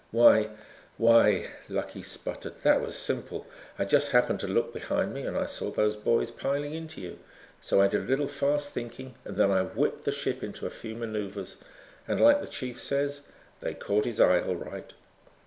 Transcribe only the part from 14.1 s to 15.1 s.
eye all right."